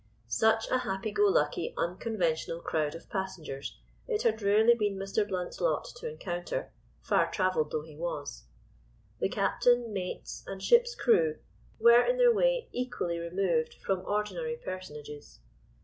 Such 0.27 0.67
a 0.71 0.79
happy 0.79 1.11
go 1.11 1.25
lucky 1.27 1.75
unconventional 1.77 2.59
crowd 2.59 2.95
of 2.95 3.07
passengers, 3.07 3.77
it 4.07 4.23
had 4.23 4.41
rarely 4.41 4.73
been 4.73 4.95
Mr. 4.97 5.27
Blount's 5.27 5.61
lot 5.61 5.85
to 5.97 6.09
encounter, 6.09 6.71
far 7.01 7.29
travelled 7.29 7.69
though 7.69 7.83
he 7.83 7.95
was. 7.95 8.45
The 9.19 9.29
captain, 9.29 9.93
mates 9.93 10.43
and 10.47 10.59
ship's 10.59 10.95
crew 10.95 11.37
were, 11.77 12.01
in 12.03 12.17
their 12.17 12.33
way, 12.33 12.67
equally 12.71 13.19
removed 13.19 13.75
from 13.75 14.01
ordinary 14.03 14.57
personages. 14.57 15.39